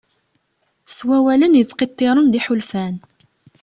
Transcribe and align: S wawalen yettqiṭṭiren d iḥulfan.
S 0.95 0.97
wawalen 1.07 1.57
yettqiṭṭiren 1.59 2.27
d 2.29 2.33
iḥulfan. 2.39 2.95